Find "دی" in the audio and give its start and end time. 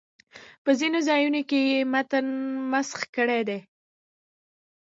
3.49-3.59